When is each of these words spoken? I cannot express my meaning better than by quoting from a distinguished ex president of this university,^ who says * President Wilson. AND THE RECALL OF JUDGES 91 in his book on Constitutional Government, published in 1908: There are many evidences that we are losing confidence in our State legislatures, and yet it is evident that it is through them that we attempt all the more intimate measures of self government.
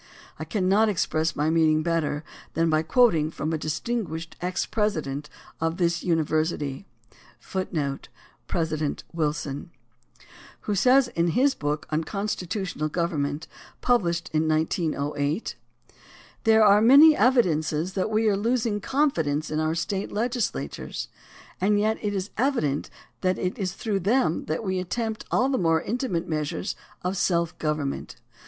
I 0.39 0.45
cannot 0.45 0.89
express 0.89 1.35
my 1.35 1.51
meaning 1.51 1.83
better 1.83 2.23
than 2.55 2.71
by 2.71 2.81
quoting 2.81 3.29
from 3.29 3.53
a 3.53 3.57
distinguished 3.59 4.35
ex 4.41 4.65
president 4.65 5.29
of 5.59 5.77
this 5.77 6.01
university,^ 6.03 6.85
who 7.41 7.59
says 7.67 8.09
* 8.29 8.47
President 8.47 9.03
Wilson. 9.13 9.55
AND 9.55 9.69
THE 9.69 10.25
RECALL 10.25 10.31
OF 10.59 10.65
JUDGES 10.77 10.85
91 11.15 11.25
in 11.27 11.31
his 11.33 11.53
book 11.53 11.85
on 11.91 12.03
Constitutional 12.03 12.89
Government, 12.89 13.47
published 13.81 14.31
in 14.33 14.47
1908: 14.47 15.55
There 16.45 16.63
are 16.65 16.81
many 16.81 17.15
evidences 17.15 17.93
that 17.93 18.09
we 18.09 18.27
are 18.27 18.35
losing 18.35 18.81
confidence 18.81 19.51
in 19.51 19.59
our 19.59 19.75
State 19.75 20.11
legislatures, 20.11 21.09
and 21.61 21.79
yet 21.79 21.99
it 22.01 22.15
is 22.15 22.31
evident 22.39 22.89
that 23.21 23.37
it 23.37 23.59
is 23.59 23.73
through 23.73 23.99
them 23.99 24.45
that 24.45 24.63
we 24.63 24.79
attempt 24.79 25.25
all 25.29 25.47
the 25.47 25.59
more 25.59 25.79
intimate 25.79 26.27
measures 26.27 26.75
of 27.03 27.15
self 27.15 27.55
government. 27.59 28.15